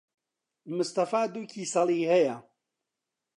[0.75, 2.35] مستەفا دوو کیسەڵی ھەیە.